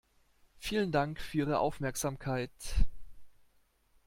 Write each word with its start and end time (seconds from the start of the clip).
Vielen 0.57 0.91
Dank 0.91 1.21
für 1.21 1.37
Ihre 1.37 1.59
Aufmerksamkeit! 1.59 2.49